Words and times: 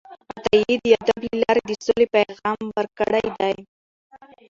عطايي 0.37 0.73
د 0.83 0.85
ادب 1.01 1.21
له 1.31 1.37
لارې 1.43 1.61
د 1.65 1.71
سولې 1.85 2.05
پیغام 2.15 2.59
ورکړی 2.77 3.27
دی 3.37 3.55